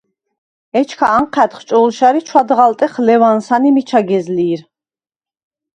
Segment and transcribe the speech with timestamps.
[0.79, 4.61] ეჩქა ანჴა̈დხ ჭო̄ლშა̈რ ი ჩვადღალტეხ ლევარსან ი მიჩა გეზლი̄რ.